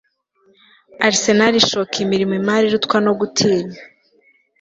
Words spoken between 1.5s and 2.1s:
ishoka